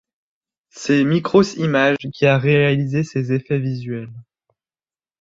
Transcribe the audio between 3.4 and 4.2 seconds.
visuels.